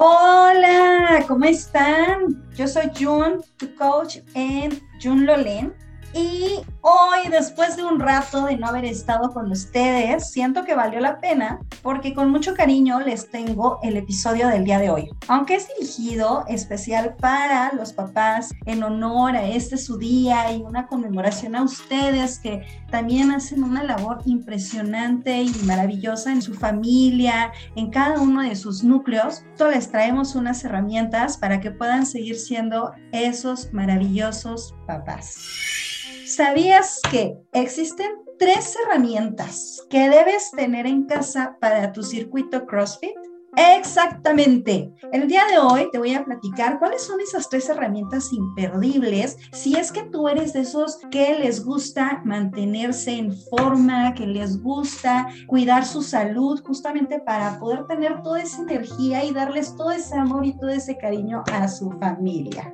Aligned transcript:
Hola, 0.00 1.24
¿cómo 1.26 1.44
están? 1.46 2.48
Yo 2.54 2.68
soy 2.68 2.88
Jun, 2.96 3.42
tu 3.56 3.74
coach 3.74 4.18
en 4.34 4.80
Jun 5.02 5.26
Lolen. 5.26 5.74
Y 6.14 6.60
hoy, 6.80 7.28
después 7.30 7.76
de 7.76 7.84
un 7.84 8.00
rato 8.00 8.46
de 8.46 8.56
no 8.56 8.68
haber 8.68 8.84
estado 8.86 9.30
con 9.32 9.50
ustedes, 9.50 10.30
siento 10.30 10.64
que 10.64 10.74
valió 10.74 11.00
la 11.00 11.20
pena 11.20 11.60
porque 11.82 12.14
con 12.14 12.30
mucho 12.30 12.54
cariño 12.54 13.00
les 13.00 13.30
tengo 13.30 13.78
el 13.82 13.96
episodio 13.96 14.48
del 14.48 14.64
día 14.64 14.78
de 14.78 14.90
hoy. 14.90 15.10
Aunque 15.28 15.56
es 15.56 15.68
dirigido 15.68 16.44
especial 16.48 17.14
para 17.20 17.72
los 17.74 17.92
papás 17.92 18.54
en 18.64 18.82
honor 18.82 19.36
a 19.36 19.46
este 19.46 19.76
su 19.76 19.98
día 19.98 20.50
y 20.52 20.62
una 20.62 20.86
conmemoración 20.86 21.54
a 21.54 21.62
ustedes 21.62 22.38
que 22.38 22.66
también 22.90 23.30
hacen 23.30 23.62
una 23.62 23.82
labor 23.82 24.22
impresionante 24.24 25.42
y 25.42 25.54
maravillosa 25.64 26.32
en 26.32 26.40
su 26.40 26.54
familia, 26.54 27.52
en 27.76 27.90
cada 27.90 28.20
uno 28.20 28.42
de 28.42 28.56
sus 28.56 28.82
núcleos, 28.82 29.44
les 29.70 29.90
traemos 29.90 30.34
unas 30.34 30.64
herramientas 30.64 31.36
para 31.36 31.60
que 31.60 31.70
puedan 31.70 32.06
seguir 32.06 32.36
siendo 32.36 32.92
esos 33.12 33.72
maravillosos 33.72 34.74
papás. 34.86 35.97
¿Sabías 36.28 37.00
que 37.10 37.38
existen 37.54 38.10
tres 38.38 38.76
herramientas 38.76 39.82
que 39.88 40.10
debes 40.10 40.50
tener 40.50 40.86
en 40.86 41.06
casa 41.06 41.56
para 41.58 41.90
tu 41.92 42.02
circuito 42.02 42.66
CrossFit? 42.66 43.16
Exactamente. 43.58 44.92
El 45.12 45.26
día 45.26 45.44
de 45.46 45.58
hoy 45.58 45.88
te 45.90 45.98
voy 45.98 46.14
a 46.14 46.24
platicar 46.24 46.78
cuáles 46.78 47.02
son 47.02 47.20
esas 47.20 47.48
tres 47.48 47.68
herramientas 47.68 48.32
imperdibles 48.32 49.36
si 49.52 49.74
es 49.74 49.90
que 49.90 50.04
tú 50.04 50.28
eres 50.28 50.52
de 50.52 50.60
esos 50.60 50.98
que 51.10 51.36
les 51.40 51.64
gusta 51.64 52.22
mantenerse 52.24 53.18
en 53.18 53.36
forma, 53.50 54.14
que 54.14 54.28
les 54.28 54.62
gusta 54.62 55.26
cuidar 55.48 55.84
su 55.84 56.02
salud 56.02 56.62
justamente 56.64 57.18
para 57.18 57.58
poder 57.58 57.84
tener 57.88 58.22
toda 58.22 58.40
esa 58.40 58.62
energía 58.62 59.24
y 59.24 59.32
darles 59.32 59.74
todo 59.74 59.90
ese 59.90 60.16
amor 60.16 60.46
y 60.46 60.56
todo 60.56 60.70
ese 60.70 60.96
cariño 60.96 61.42
a 61.52 61.66
su 61.66 61.90
familia. 61.98 62.72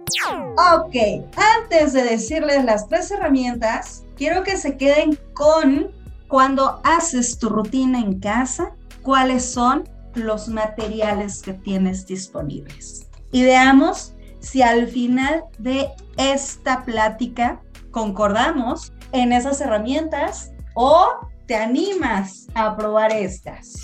Ok, 0.74 1.24
antes 1.62 1.94
de 1.94 2.02
decirles 2.02 2.62
las 2.62 2.88
tres 2.88 3.10
herramientas, 3.10 4.04
quiero 4.16 4.42
que 4.42 4.58
se 4.58 4.76
queden 4.76 5.18
con 5.32 5.90
cuando 6.28 6.80
haces 6.84 7.38
tu 7.38 7.48
rutina 7.48 8.00
en 8.00 8.18
casa, 8.20 8.74
cuáles 9.02 9.44
son 9.44 9.93
los 10.14 10.48
materiales 10.48 11.42
que 11.42 11.54
tienes 11.54 12.06
disponibles. 12.06 13.08
Y 13.32 13.44
veamos 13.44 14.14
si 14.40 14.62
al 14.62 14.86
final 14.88 15.44
de 15.58 15.88
esta 16.16 16.84
plática 16.84 17.60
concordamos 17.90 18.92
en 19.12 19.32
esas 19.32 19.60
herramientas 19.60 20.52
o 20.74 21.08
te 21.46 21.56
animas 21.56 22.46
a 22.54 22.76
probar 22.76 23.12
estas. 23.12 23.74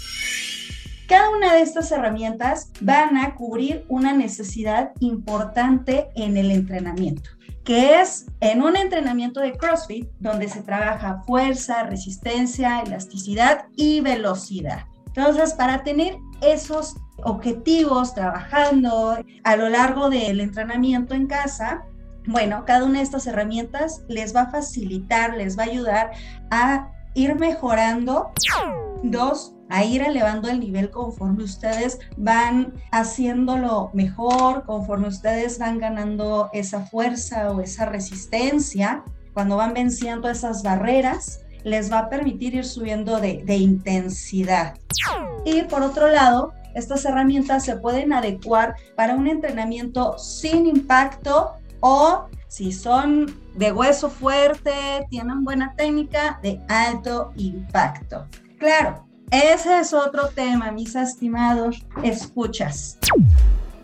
Cada 1.08 1.30
una 1.30 1.54
de 1.54 1.62
estas 1.62 1.90
herramientas 1.90 2.70
van 2.80 3.16
a 3.16 3.34
cubrir 3.34 3.84
una 3.88 4.12
necesidad 4.12 4.92
importante 5.00 6.08
en 6.14 6.36
el 6.36 6.52
entrenamiento, 6.52 7.30
que 7.64 8.00
es 8.00 8.26
en 8.40 8.62
un 8.62 8.76
entrenamiento 8.76 9.40
de 9.40 9.56
CrossFit 9.56 10.08
donde 10.20 10.48
se 10.48 10.62
trabaja 10.62 11.22
fuerza, 11.26 11.82
resistencia, 11.82 12.80
elasticidad 12.82 13.66
y 13.74 14.00
velocidad. 14.00 14.86
Entonces, 15.14 15.54
para 15.54 15.82
tener 15.82 16.18
esos 16.40 16.96
objetivos 17.24 18.14
trabajando 18.14 19.18
a 19.44 19.56
lo 19.56 19.68
largo 19.68 20.08
del 20.08 20.40
entrenamiento 20.40 21.14
en 21.14 21.26
casa, 21.26 21.84
bueno, 22.26 22.64
cada 22.64 22.84
una 22.84 22.98
de 22.98 23.04
estas 23.04 23.26
herramientas 23.26 24.02
les 24.08 24.34
va 24.34 24.42
a 24.42 24.50
facilitar, 24.50 25.36
les 25.36 25.58
va 25.58 25.64
a 25.64 25.66
ayudar 25.66 26.10
a 26.50 26.90
ir 27.14 27.34
mejorando. 27.34 28.30
Dos, 29.02 29.54
a 29.70 29.84
ir 29.84 30.02
elevando 30.02 30.48
el 30.48 30.60
nivel 30.60 30.90
conforme 30.90 31.44
ustedes 31.44 31.98
van 32.16 32.74
haciéndolo 32.92 33.90
mejor, 33.94 34.64
conforme 34.66 35.08
ustedes 35.08 35.58
van 35.58 35.78
ganando 35.78 36.50
esa 36.52 36.80
fuerza 36.86 37.50
o 37.50 37.60
esa 37.60 37.86
resistencia, 37.86 39.02
cuando 39.32 39.56
van 39.56 39.72
venciendo 39.72 40.28
esas 40.28 40.62
barreras 40.62 41.40
les 41.64 41.92
va 41.92 42.00
a 42.00 42.08
permitir 42.08 42.54
ir 42.54 42.64
subiendo 42.64 43.20
de, 43.20 43.56
intensidad. 43.56 44.74
Y 45.44 45.62
por 45.62 45.82
otro 45.82 46.08
lado, 46.08 46.52
estas 46.74 47.04
herramientas 47.04 47.64
se 47.64 47.76
pueden 47.76 48.12
adecuar 48.12 48.76
para 48.96 49.14
un 49.14 49.26
entrenamiento 49.26 50.18
sin 50.18 50.66
impacto 50.66 51.52
o 51.80 52.26
si 52.48 52.72
son 52.72 53.34
de 53.54 53.72
hueso 53.72 54.10
fuerte, 54.10 54.72
tienen 55.08 55.44
buena 55.44 55.74
técnica, 55.76 56.38
de 56.42 56.60
alto 56.68 57.32
impacto. 57.36 58.26
Claro, 58.58 59.06
ese 59.30 59.78
es 59.78 59.92
otro 59.92 60.28
tema, 60.28 60.72
mis 60.72 60.94
estimados 60.96 61.84
escuchas. 62.02 62.98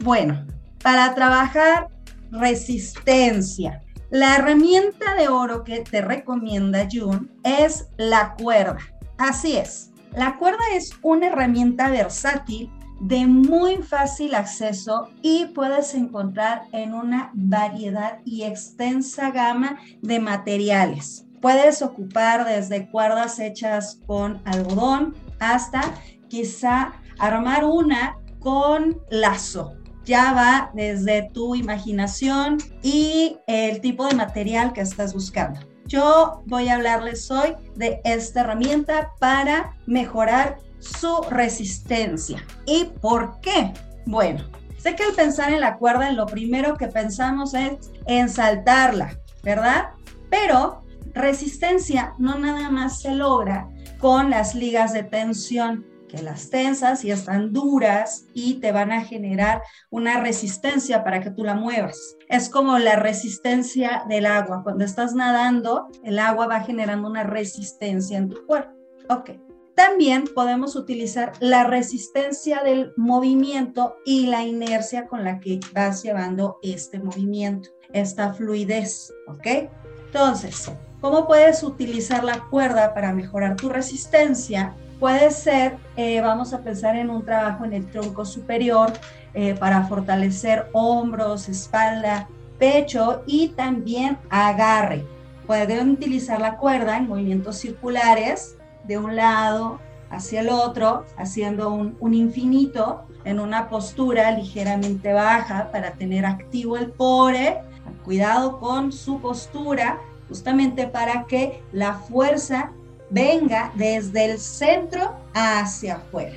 Bueno, 0.01 0.45
para 0.83 1.15
trabajar 1.15 1.89
resistencia, 2.33 3.83
la 4.11 4.37
herramienta 4.37 5.15
de 5.15 5.29
oro 5.29 5.65
que 5.65 5.81
te 5.81 6.01
recomienda 6.01 6.89
June 6.91 7.29
es 7.43 7.89
la 7.97 8.35
cuerda. 8.35 8.79
Así 9.19 9.57
es, 9.57 9.91
la 10.13 10.37
cuerda 10.37 10.63
es 10.75 10.91
una 11.03 11.29
herramienta 11.29 11.91
versátil 11.91 12.71
de 13.01 13.27
muy 13.27 13.79
fácil 13.79 14.35
acceso 14.35 15.11
y 15.23 15.47
puedes 15.47 15.95
encontrar 15.95 16.63
en 16.73 16.95
una 16.95 17.31
variedad 17.35 18.21
y 18.25 18.45
extensa 18.45 19.31
gama 19.31 19.79
de 20.03 20.21
materiales. 20.21 21.27
Puedes 21.41 21.83
ocupar 21.83 22.47
desde 22.47 22.91
cuerdas 22.91 23.39
hechas 23.39 24.01
con 24.07 24.41
algodón 24.47 25.15
hasta 25.39 25.83
quizá 26.29 26.95
armar 27.19 27.65
una 27.65 28.17
con 28.41 28.99
lazo 29.11 29.77
ya 30.07 30.33
va 30.33 30.71
desde 30.73 31.31
tu 31.35 31.55
imaginación 31.55 32.59
y 32.83 33.39
el 33.47 33.81
tipo 33.81 34.07
de 34.07 34.15
material 34.15 34.73
que 34.73 34.81
estás 34.81 35.13
buscando. 35.13 35.61
Yo 35.87 36.43
voy 36.47 36.69
a 36.69 36.77
hablarles 36.77 37.31
hoy 37.31 37.55
de 37.75 38.01
esta 38.05 38.41
herramienta 38.41 39.13
para 39.19 39.77
mejorar 39.87 40.59
su 40.79 41.23
resistencia. 41.31 42.45
¿Y 42.67 42.85
por 43.01 43.41
qué? 43.41 43.73
Bueno, 44.07 44.45
sé 44.79 44.95
que 44.95 45.03
al 45.03 45.13
pensar 45.13 45.53
en 45.53 45.61
la 45.61 45.77
cuerda, 45.77 46.11
lo 46.13 46.27
primero 46.27 46.77
que 46.77 46.87
pensamos 46.87 47.55
es 47.55 47.91
en 48.07 48.29
saltarla, 48.29 49.19
¿verdad? 49.43 49.91
Pero 50.31 50.83
resistencia 51.15 52.15
no 52.19 52.39
nada 52.39 52.71
más 52.71 53.01
se 53.01 53.13
logra 53.13 53.69
con 53.99 54.31
las 54.31 54.55
ligas 54.55 54.93
de 54.93 55.03
tensión 55.03 55.85
que 56.07 56.23
las 56.23 56.51
tensas 56.51 57.05
y 57.05 57.11
están 57.11 57.53
duras 57.53 58.27
y 58.35 58.55
te 58.55 58.73
van 58.73 58.93
a 58.93 59.03
generar 59.03 59.63
una 59.91 60.21
resistencia 60.21 61.05
para 61.05 61.21
que 61.21 61.31
tú 61.31 61.45
la 61.45 61.55
muevas. 61.55 62.17
Es 62.29 62.49
como 62.49 62.79
la 62.79 62.97
resistencia 62.97 64.05
del 64.09 64.27
agua. 64.27 64.63
Cuando 64.63 64.85
estás 64.85 65.15
nadando, 65.15 65.89
el 66.05 66.19
agua 66.19 66.47
va 66.47 66.61
generando 66.61 67.09
una 67.09 67.23
resistencia 67.23 68.19
en 68.19 68.29
tu 68.29 68.45
cuerpo. 68.47 68.73
Ok. 69.09 69.31
También 69.75 70.25
podemos 70.35 70.75
utilizar 70.75 71.33
la 71.39 71.65
resistencia 71.65 72.63
del 72.63 72.95
movimiento 72.97 73.97
y 74.07 74.27
la 74.27 74.43
inercia 74.43 75.07
con 75.07 75.23
la 75.23 75.39
que 75.39 75.61
vas 75.75 76.03
llevando 76.03 76.59
este 76.63 76.99
movimiento, 76.99 77.69
esta 77.93 78.33
fluidez. 78.33 79.13
¿Ok? 79.29 79.69
Entonces, 80.07 80.73
¿cómo 81.03 81.27
puedes 81.27 81.63
utilizar 81.63 82.25
la 82.25 82.49
cuerda 82.49 82.95
para 82.95 83.13
mejorar 83.13 83.57
tu 83.57 83.69
resistencia? 83.69 84.75
Puede 84.99 85.31
ser, 85.31 85.77
eh, 85.97 86.23
vamos 86.23 86.55
a 86.55 86.61
pensar 86.61 86.97
en 86.97 87.11
un 87.11 87.23
trabajo 87.23 87.67
en 87.67 87.75
el 87.75 87.87
tronco 87.91 88.25
superior 88.25 88.93
eh, 89.35 89.55
para 89.55 89.85
fortalecer 89.85 90.69
hombros, 90.73 91.51
espalda, 91.51 92.29
pecho 92.59 93.23
y 93.27 93.49
también 93.49 94.17
agarre. 94.31 95.05
Pueden 95.47 95.91
utilizar 95.91 96.41
la 96.41 96.57
cuerda 96.57 96.97
en 96.97 97.09
movimientos 97.09 97.59
circulares 97.59 98.57
de 98.85 98.97
un 98.97 99.17
lado 99.17 99.81
hacia 100.09 100.41
el 100.41 100.49
otro, 100.49 101.05
haciendo 101.19 101.71
un, 101.71 101.97
un 102.01 102.15
infinito 102.15 103.03
en 103.25 103.39
una 103.39 103.69
postura 103.69 104.31
ligeramente 104.31 105.13
baja 105.13 105.71
para 105.73 105.93
tener 105.93 106.25
activo 106.25 106.79
el 106.79 106.93
core. 106.95 107.61
Cuidado 108.03 108.59
con 108.61 108.93
su 108.93 109.21
postura, 109.21 109.99
justamente 110.29 110.87
para 110.87 111.25
que 111.25 111.63
la 111.73 111.95
fuerza 111.95 112.73
venga 113.11 113.73
desde 113.75 114.33
el 114.33 114.39
centro 114.39 115.17
hacia 115.35 115.97
afuera. 115.97 116.37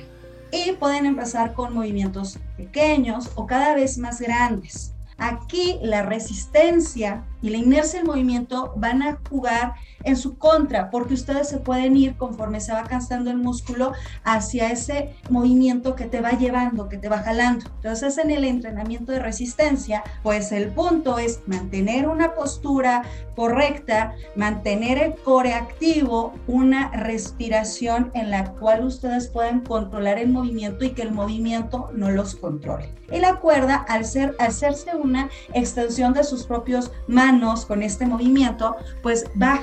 Y 0.52 0.72
pueden 0.72 1.06
empezar 1.06 1.54
con 1.54 1.74
movimientos 1.74 2.38
pequeños 2.56 3.30
o 3.34 3.46
cada 3.46 3.74
vez 3.74 3.98
más 3.98 4.20
grandes. 4.20 4.92
Aquí 5.16 5.78
la 5.82 6.02
resistencia 6.02 7.24
y 7.42 7.50
la 7.50 7.58
inercia 7.58 7.98
del 7.98 8.08
movimiento 8.08 8.72
van 8.76 9.02
a 9.02 9.18
jugar 9.28 9.74
en 10.04 10.16
su 10.16 10.38
contra, 10.38 10.90
porque 10.90 11.14
ustedes 11.14 11.48
se 11.48 11.58
pueden 11.58 11.96
ir 11.96 12.16
conforme 12.16 12.60
se 12.60 12.72
va 12.72 12.84
cansando 12.84 13.30
el 13.30 13.36
músculo 13.36 13.92
hacia 14.24 14.70
ese 14.70 15.14
movimiento 15.28 15.94
que 15.94 16.06
te 16.06 16.20
va 16.20 16.32
llevando, 16.32 16.88
que 16.88 16.98
te 16.98 17.08
va 17.08 17.18
jalando. 17.18 17.66
Entonces, 17.76 18.18
en 18.18 18.30
el 18.30 18.44
entrenamiento 18.44 19.12
de 19.12 19.20
resistencia, 19.20 20.02
pues 20.22 20.52
el 20.52 20.68
punto 20.68 21.18
es 21.18 21.40
mantener 21.46 22.08
una 22.08 22.34
postura 22.34 23.02
correcta, 23.36 24.14
mantener 24.36 24.98
el 24.98 25.14
core 25.14 25.54
activo, 25.54 26.34
una 26.46 26.90
respiración 26.90 28.10
en 28.14 28.30
la 28.30 28.52
cual 28.52 28.84
ustedes 28.84 29.28
pueden 29.28 29.60
controlar 29.60 30.18
el 30.18 30.28
movimiento 30.28 30.84
y 30.84 30.90
que 30.90 31.02
el 31.02 31.12
movimiento 31.12 31.90
no 31.94 32.10
los 32.10 32.34
controle. 32.34 32.92
Y 33.10 33.18
la 33.18 33.36
cuerda, 33.36 33.76
al, 33.88 34.04
ser, 34.04 34.36
hacerse 34.38 34.94
una 34.94 35.30
extensión 35.52 36.12
de 36.12 36.22
sus 36.22 36.44
propios 36.44 36.92
manos 37.08 37.66
con 37.66 37.82
este 37.82 38.06
movimiento, 38.06 38.76
pues 39.02 39.24
va 39.40 39.54
a 39.54 39.62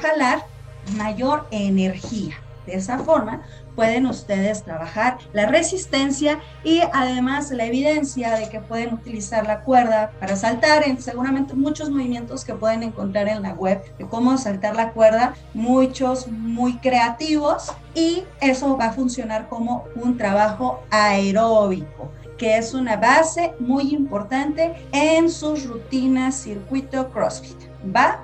mayor 0.96 1.48
energía. 1.52 2.36
De 2.68 2.76
esa 2.76 3.00
forma 3.00 3.44
pueden 3.78 4.08
ustedes 4.08 4.64
trabajar 4.64 5.20
la 5.32 5.46
resistencia 5.46 6.40
y 6.66 6.82
además 6.92 7.50
la 7.52 7.66
evidencia 7.66 8.36
de 8.36 8.50
que 8.50 8.60
pueden 8.60 8.94
utilizar 8.94 9.48
la 9.48 9.62
cuerda 9.62 10.12
para 10.20 10.36
saltar 10.36 10.86
en 10.86 11.02
seguramente 11.02 11.54
muchos 11.54 11.90
movimientos 11.90 12.44
que 12.44 12.56
pueden 12.56 12.84
encontrar 12.84 13.30
en 13.30 13.44
la 13.44 13.54
web 13.54 13.82
de 13.98 14.06
cómo 14.06 14.38
saltar 14.38 14.76
la 14.76 14.92
cuerda, 14.92 15.36
muchos 15.54 16.28
muy 16.28 16.78
creativos 16.80 17.72
y 17.96 18.24
eso 18.42 18.76
va 18.76 18.88
a 18.88 18.94
funcionar 18.94 19.48
como 19.48 19.86
un 19.96 20.18
trabajo 20.18 20.84
aeróbico 20.90 22.12
que 22.38 22.58
es 22.58 22.74
una 22.74 22.98
base 22.98 23.54
muy 23.60 23.96
importante 23.96 24.76
en 24.92 25.30
sus 25.30 25.66
rutinas 25.66 26.36
circuito 26.36 27.10
CrossFit. 27.10 27.58
¿Va? 27.96 28.24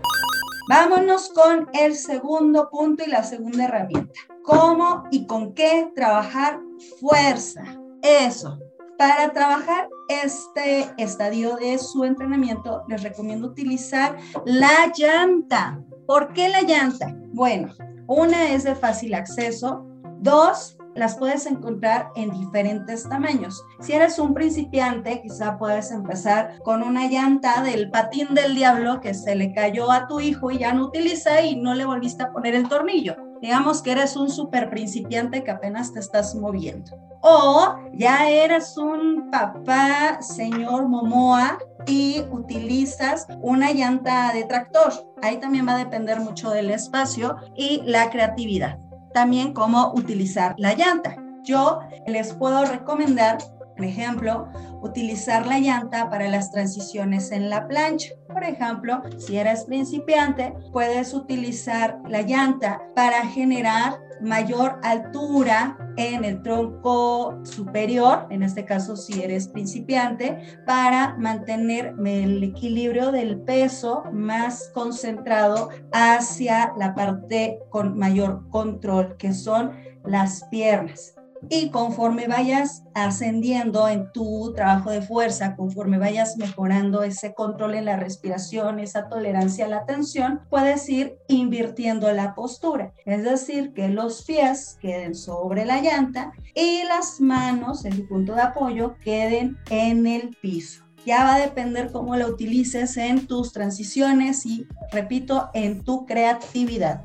Vámonos 0.69 1.29
con 1.29 1.69
el 1.73 1.95
segundo 1.95 2.69
punto 2.69 3.03
y 3.05 3.09
la 3.09 3.23
segunda 3.23 3.65
herramienta. 3.65 4.13
¿Cómo 4.43 5.03
y 5.11 5.27
con 5.27 5.53
qué 5.53 5.91
trabajar 5.93 6.59
fuerza? 7.01 7.61
Eso. 8.01 8.59
Para 8.97 9.33
trabajar 9.33 9.89
este 10.07 10.89
estadio 10.97 11.57
de 11.57 11.77
su 11.77 12.05
entrenamiento, 12.05 12.83
les 12.87 13.03
recomiendo 13.03 13.47
utilizar 13.47 14.15
la 14.45 14.91
llanta. 14.95 15.81
¿Por 16.07 16.31
qué 16.31 16.47
la 16.47 16.61
llanta? 16.61 17.13
Bueno, 17.33 17.73
una 18.07 18.51
es 18.51 18.63
de 18.63 18.75
fácil 18.75 19.15
acceso. 19.15 19.85
Dos, 20.19 20.77
las 20.95 21.17
puedes 21.17 21.45
encontrar 21.45 22.09
en 22.15 22.31
diferentes 22.31 23.07
tamaños. 23.07 23.63
Si 23.79 23.93
eres 23.93 24.19
un 24.19 24.33
principiante, 24.33 25.21
quizá 25.21 25.57
puedes 25.57 25.91
empezar 25.91 26.59
con 26.63 26.83
una 26.83 27.07
llanta 27.07 27.61
del 27.61 27.89
patín 27.89 28.33
del 28.33 28.55
diablo 28.55 29.01
que 29.01 29.13
se 29.13 29.35
le 29.35 29.53
cayó 29.53 29.91
a 29.91 30.07
tu 30.07 30.19
hijo 30.19 30.51
y 30.51 30.59
ya 30.59 30.73
no 30.73 30.85
utiliza 30.85 31.41
y 31.41 31.55
no 31.55 31.73
le 31.73 31.85
volviste 31.85 32.23
a 32.23 32.31
poner 32.31 32.55
el 32.55 32.67
tornillo. 32.67 33.15
Digamos 33.41 33.81
que 33.81 33.91
eres 33.91 34.15
un 34.15 34.29
super 34.29 34.69
principiante 34.69 35.43
que 35.43 35.51
apenas 35.51 35.91
te 35.91 35.99
estás 35.99 36.33
moviendo. 36.33 36.91
O 37.21 37.75
ya 37.93 38.29
eres 38.29 38.77
un 38.77 39.29
papá, 39.31 40.21
señor 40.21 40.87
Momoa, 40.87 41.57
y 41.85 42.23
utilizas 42.31 43.27
una 43.41 43.73
llanta 43.73 44.31
de 44.33 44.45
tractor. 44.45 44.93
Ahí 45.21 45.37
también 45.37 45.67
va 45.67 45.73
a 45.73 45.77
depender 45.77 46.21
mucho 46.21 46.51
del 46.51 46.69
espacio 46.69 47.35
y 47.55 47.81
la 47.83 48.09
creatividad 48.09 48.79
también 49.13 49.53
cómo 49.53 49.93
utilizar 49.95 50.55
la 50.57 50.73
llanta. 50.73 51.15
Yo 51.43 51.79
les 52.07 52.33
puedo 52.33 52.65
recomendar, 52.65 53.37
por 53.75 53.85
ejemplo, 53.85 54.47
utilizar 54.83 55.47
la 55.47 55.59
llanta 55.59 56.09
para 56.09 56.27
las 56.27 56.51
transiciones 56.51 57.31
en 57.31 57.49
la 57.49 57.67
plancha. 57.67 58.09
Por 58.27 58.43
ejemplo, 58.43 59.01
si 59.17 59.37
eres 59.37 59.63
principiante, 59.63 60.53
puedes 60.71 61.13
utilizar 61.13 61.99
la 62.07 62.21
llanta 62.21 62.81
para 62.93 63.25
generar 63.27 63.99
mayor 64.21 64.79
altura 64.83 65.77
en 65.97 66.23
el 66.23 66.41
tronco 66.41 67.39
superior, 67.43 68.27
en 68.29 68.43
este 68.43 68.65
caso 68.65 68.95
si 68.95 69.21
eres 69.21 69.47
principiante, 69.47 70.59
para 70.65 71.15
mantener 71.17 71.93
el 72.05 72.43
equilibrio 72.43 73.11
del 73.11 73.41
peso 73.41 74.03
más 74.11 74.69
concentrado 74.73 75.69
hacia 75.91 76.73
la 76.77 76.95
parte 76.95 77.59
con 77.69 77.97
mayor 77.97 78.49
control, 78.49 79.17
que 79.17 79.33
son 79.33 79.71
las 80.05 80.43
piernas. 80.45 81.12
Y 81.49 81.69
conforme 81.69 82.27
vayas 82.27 82.83
ascendiendo 82.93 83.87
en 83.87 84.11
tu 84.11 84.53
trabajo 84.53 84.91
de 84.91 85.01
fuerza, 85.01 85.55
conforme 85.55 85.97
vayas 85.97 86.37
mejorando 86.37 87.03
ese 87.03 87.33
control 87.33 87.75
en 87.75 87.85
la 87.85 87.97
respiración, 87.97 88.79
esa 88.79 89.09
tolerancia 89.09 89.65
a 89.65 89.69
la 89.69 89.85
tensión, 89.85 90.41
puedes 90.49 90.87
ir 90.89 91.17
invirtiendo 91.27 92.11
la 92.11 92.33
postura. 92.33 92.93
Es 93.05 93.23
decir, 93.23 93.73
que 93.73 93.89
los 93.89 94.23
pies 94.23 94.77
queden 94.81 95.15
sobre 95.15 95.65
la 95.65 95.81
llanta 95.81 96.31
y 96.55 96.83
las 96.83 97.19
manos, 97.19 97.85
en 97.85 97.93
el 97.93 98.07
punto 98.07 98.35
de 98.35 98.41
apoyo, 98.41 98.95
queden 99.03 99.57
en 99.69 100.07
el 100.07 100.35
piso. 100.41 100.83
Ya 101.05 101.25
va 101.25 101.35
a 101.35 101.39
depender 101.39 101.91
cómo 101.91 102.15
la 102.15 102.27
utilices 102.27 102.95
en 102.95 103.27
tus 103.27 103.51
transiciones 103.51 104.45
y, 104.45 104.65
repito, 104.91 105.49
en 105.53 105.83
tu 105.83 106.05
creatividad. 106.05 107.03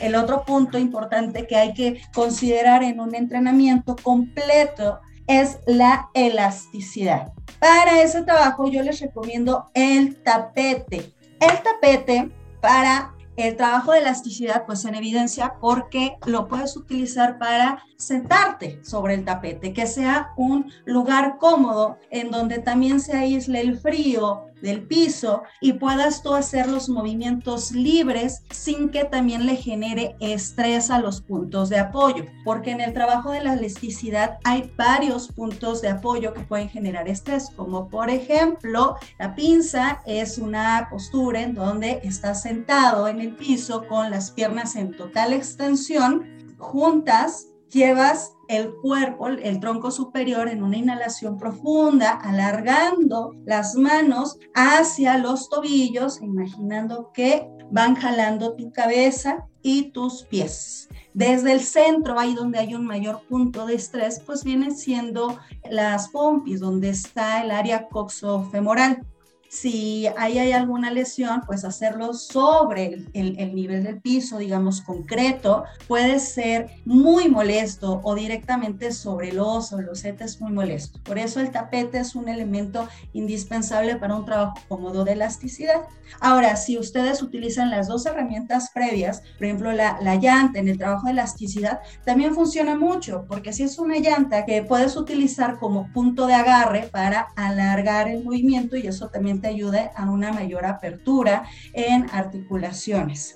El 0.00 0.14
otro 0.14 0.44
punto 0.44 0.78
importante 0.78 1.46
que 1.46 1.56
hay 1.56 1.74
que 1.74 2.00
considerar 2.14 2.82
en 2.82 3.00
un 3.00 3.14
entrenamiento 3.14 3.96
completo 3.96 5.00
es 5.26 5.58
la 5.66 6.08
elasticidad. 6.14 7.32
Para 7.58 8.02
ese 8.02 8.22
trabajo 8.22 8.68
yo 8.68 8.82
les 8.82 9.00
recomiendo 9.00 9.70
el 9.74 10.22
tapete. 10.22 11.12
El 11.40 11.62
tapete 11.62 12.30
para 12.60 13.14
el 13.38 13.56
trabajo 13.56 13.92
de 13.92 14.00
elasticidad 14.00 14.66
pues 14.66 14.84
en 14.84 14.96
evidencia 14.96 15.54
porque 15.60 16.16
lo 16.26 16.48
puedes 16.48 16.76
utilizar 16.76 17.38
para 17.38 17.84
sentarte 17.96 18.80
sobre 18.82 19.14
el 19.14 19.24
tapete, 19.24 19.72
que 19.72 19.86
sea 19.86 20.32
un 20.36 20.70
lugar 20.84 21.38
cómodo 21.38 21.98
en 22.10 22.30
donde 22.30 22.58
también 22.58 23.00
se 23.00 23.16
aísle 23.16 23.60
el 23.60 23.78
frío 23.78 24.44
del 24.62 24.82
piso 24.82 25.42
y 25.60 25.74
puedas 25.74 26.22
tú 26.22 26.34
hacer 26.34 26.68
los 26.68 26.88
movimientos 26.88 27.72
libres 27.72 28.42
sin 28.50 28.88
que 28.88 29.04
también 29.04 29.46
le 29.46 29.56
genere 29.56 30.16
estrés 30.20 30.90
a 30.90 30.98
los 30.98 31.20
puntos 31.20 31.68
de 31.68 31.78
apoyo, 31.78 32.24
porque 32.44 32.72
en 32.72 32.80
el 32.80 32.92
trabajo 32.92 33.30
de 33.30 33.42
la 33.42 33.54
elasticidad 33.54 34.38
hay 34.44 34.72
varios 34.76 35.28
puntos 35.28 35.80
de 35.80 35.88
apoyo 35.88 36.34
que 36.34 36.40
pueden 36.40 36.68
generar 36.68 37.08
estrés, 37.08 37.50
como 37.56 37.88
por 37.88 38.10
ejemplo 38.10 38.96
la 39.18 39.34
pinza 39.34 40.02
es 40.06 40.38
una 40.38 40.88
postura 40.90 41.42
en 41.42 41.54
donde 41.54 42.00
estás 42.02 42.42
sentado 42.42 43.08
en 43.08 43.20
el 43.20 43.27
piso 43.36 43.86
con 43.86 44.10
las 44.10 44.30
piernas 44.30 44.76
en 44.76 44.96
total 44.96 45.32
extensión 45.32 46.38
juntas 46.58 47.48
llevas 47.70 48.34
el 48.48 48.72
cuerpo, 48.76 49.28
el 49.28 49.60
tronco 49.60 49.90
superior 49.90 50.48
en 50.48 50.62
una 50.62 50.78
inhalación 50.78 51.36
profunda, 51.36 52.12
alargando 52.12 53.34
las 53.44 53.74
manos 53.74 54.38
hacia 54.54 55.18
los 55.18 55.48
tobillos, 55.50 56.20
imaginando 56.22 57.10
que 57.12 57.46
van 57.70 57.94
jalando 57.94 58.54
tu 58.54 58.72
cabeza 58.72 59.46
y 59.62 59.90
tus 59.90 60.24
pies. 60.24 60.88
Desde 61.12 61.52
el 61.52 61.60
centro, 61.60 62.18
ahí 62.18 62.34
donde 62.34 62.58
hay 62.58 62.74
un 62.74 62.86
mayor 62.86 63.20
punto 63.28 63.66
de 63.66 63.74
estrés, 63.74 64.22
pues 64.24 64.44
vienen 64.44 64.74
siendo 64.74 65.38
las 65.70 66.08
pompis, 66.08 66.60
donde 66.60 66.88
está 66.90 67.42
el 67.42 67.50
área 67.50 67.88
coxofemoral. 67.88 69.04
Si 69.48 70.06
ahí 70.18 70.38
hay 70.38 70.52
alguna 70.52 70.90
lesión, 70.90 71.40
pues 71.46 71.64
hacerlo 71.64 72.12
sobre 72.12 73.06
el, 73.14 73.54
nivel 73.54 73.82
del 73.82 73.98
piso, 73.98 74.36
digamos, 74.36 74.82
concreto, 74.82 75.64
puede 75.86 76.20
ser 76.20 76.70
muy 76.84 77.28
molesto 77.30 78.02
o 78.04 78.14
directamente 78.14 78.92
sobre 78.92 79.30
el 79.30 79.38
oso, 79.38 79.78
el 79.78 79.88
osete 79.88 80.24
es 80.24 80.38
muy 80.40 80.52
molesto. 80.52 81.00
Por 81.02 81.18
eso 81.18 81.40
el 81.40 81.50
tapete 81.50 81.98
es 81.98 82.14
un 82.14 82.28
elemento 82.28 82.86
indispensable 83.14 83.96
para 83.96 84.16
un 84.16 84.26
trabajo 84.26 84.54
cómodo 84.68 85.04
de 85.04 85.12
elasticidad. 85.12 85.82
Ahora, 86.20 86.56
si 86.56 86.78
ustedes 86.78 87.22
utilizan 87.22 87.70
las 87.70 87.88
dos 87.88 88.04
herramientas 88.04 88.70
previas, 88.74 89.22
por 89.38 89.46
ejemplo, 89.46 89.72
la, 89.72 89.98
la 90.02 90.16
llanta 90.16 90.58
en 90.58 90.68
el 90.68 90.76
trabajo 90.76 91.06
de 91.06 91.12
elasticidad, 91.12 91.80
también 92.04 92.34
funciona 92.34 92.76
mucho, 92.76 93.24
porque 93.26 93.54
si 93.54 93.62
es 93.62 93.78
una 93.78 93.98
llanta 93.98 94.44
que 94.44 94.62
puedes 94.62 94.96
utilizar 94.96 95.58
como 95.58 95.90
punto 95.92 96.26
de 96.26 96.34
agarre 96.34 96.88
para 96.92 97.28
alargar 97.34 98.08
el 98.08 98.24
movimiento 98.24 98.76
y 98.76 98.86
eso 98.86 99.08
te 99.40 99.48
ayude 99.48 99.90
a 99.94 100.04
una 100.10 100.32
mayor 100.32 100.64
apertura 100.64 101.44
en 101.72 102.06
articulaciones. 102.12 103.34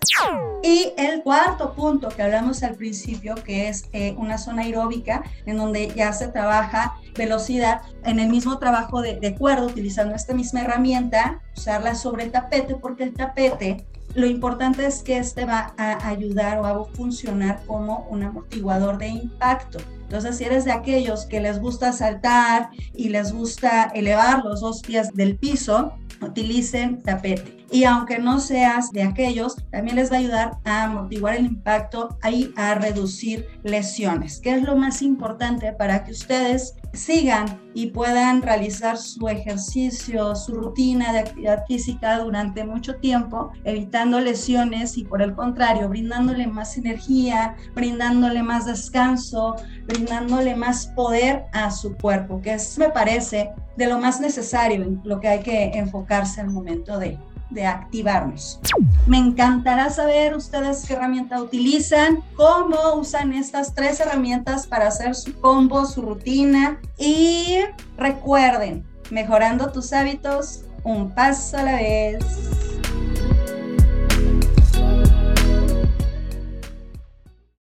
Y 0.63 0.93
el 0.97 1.23
cuarto 1.23 1.75
punto 1.75 2.09
que 2.09 2.23
hablamos 2.23 2.63
al 2.63 2.75
principio, 2.75 3.35
que 3.35 3.69
es 3.69 3.89
eh, 3.93 4.15
una 4.19 4.39
zona 4.39 4.63
aeróbica, 4.63 5.23
en 5.47 5.57
donde 5.57 5.89
ya 5.89 6.13
se 6.13 6.29
trabaja 6.29 6.95
velocidad 7.17 7.83
en 8.05 8.19
el 8.21 8.29
mismo 8.29 8.59
trabajo 8.59 9.03
de, 9.03 9.19
de 9.19 9.35
cuerda, 9.35 9.67
utilizando 9.67 10.15
esta 10.15 10.35
misma 10.35 10.63
herramienta, 10.63 11.41
usarla 11.57 11.95
sobre 11.95 12.25
el 12.25 12.31
tapete, 12.31 12.77
porque 12.77 13.05
el 13.05 13.15
tapete 13.15 13.87
lo 14.15 14.27
importante 14.27 14.87
es 14.87 15.03
que 15.03 15.19
este 15.19 15.45
va 15.45 15.75
a 15.79 16.09
ayudar 16.09 16.59
o 16.59 16.67
a 16.67 16.85
funcionar 16.85 17.63
como 17.67 18.07
un 18.11 18.23
amortiguador 18.23 18.99
de 18.99 19.09
impacto. 19.09 19.79
Entonces, 20.03 20.37
si 20.37 20.45
eres 20.45 20.67
de 20.67 20.73
aquellos 20.73 21.25
que 21.25 21.41
les 21.41 21.59
gusta 21.59 21.93
saltar 21.93 22.69
y 22.95 23.09
les 23.09 23.33
gusta 23.33 23.85
elevar 23.95 24.45
los 24.45 24.61
dos 24.61 24.83
pies 24.83 25.13
del 25.15 25.37
piso, 25.37 25.95
utilicen 26.21 27.03
tapete. 27.03 27.62
Y 27.73 27.85
aunque 27.85 28.19
no 28.19 28.39
seas 28.39 28.93
de 28.93 29.03
aquellos, 29.03 29.57
también 29.71 29.97
les 29.97 30.13
va 30.13 30.17
a 30.17 30.19
ayudar 30.19 30.59
a 30.65 30.85
amortiguar 30.85 31.37
el 31.37 31.47
impacto 31.47 32.19
y 32.31 32.53
a 32.55 32.75
reducir 32.75 33.49
lesiones, 33.63 34.41
que 34.41 34.55
es 34.55 34.63
lo 34.63 34.77
más 34.77 35.01
importante 35.01 35.73
para 35.73 36.05
que 36.05 36.13
ustedes 36.13 36.75
sigan 36.93 37.47
y 37.73 37.87
puedan 37.87 38.43
realizar 38.43 38.99
su 38.99 39.27
ejercicio, 39.27 40.35
su 40.35 40.53
rutina 40.53 41.15
de 41.15 41.21
actividad 41.21 41.65
física 41.67 42.19
durante 42.19 42.63
mucho 42.63 42.97
tiempo, 42.97 43.51
evitando 43.65 44.21
lesiones 44.21 44.99
y 44.99 45.05
por 45.05 45.23
el 45.23 45.35
contrario, 45.35 45.89
brindándole 45.89 46.47
más 46.47 46.77
energía, 46.77 47.57
brindándole 47.75 48.43
más 48.43 48.67
descanso, 48.67 49.57
brindándole 49.87 50.55
más 50.57 50.89
poder 50.89 51.47
a 51.53 51.71
su 51.71 51.97
cuerpo, 51.97 52.43
que 52.43 52.53
es, 52.53 52.77
me 52.77 52.91
parece, 52.91 53.51
de 53.79 53.87
lo 53.87 53.99
más 53.99 54.21
necesario, 54.21 54.83
en 54.83 55.01
lo 55.05 55.21
que 55.21 55.29
hay 55.29 55.41
que 55.41 55.71
enfocarse 55.73 56.43
al 56.43 56.51
momento 56.51 56.99
de 56.99 57.19
de 57.53 57.67
activarnos. 57.67 58.61
Me 59.07 59.19
encantará 59.19 59.91
saber 59.91 60.37
ustedes 60.37 60.85
qué 60.87 60.95
herramienta 60.95 61.43
utilizan, 61.43 62.21
cómo 62.37 62.95
usan 62.95 63.33
estas 63.33 63.75
tres 63.75 64.01
herramientas 64.01 64.67
para 64.67 64.89
hacer 64.89 65.15
su 65.15 65.39
combo, 65.41 65.87
su 65.87 66.03
rutina 66.03 66.81
y 66.99 67.59
recuerden, 67.97 68.85
mejorando 69.11 69.73
tus 69.73 69.93
hábitos 69.93 70.65
un 70.85 71.15
paso 71.15 71.59
a 71.59 71.63
la 71.63 71.77
vez. 71.77 72.72